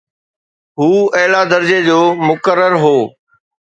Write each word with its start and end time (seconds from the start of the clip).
هو 0.79 0.93
اعليٰ 1.19 1.43
درجي 1.51 1.77
جو 1.89 1.99
مقرر 2.27 2.73
هو. 2.85 2.97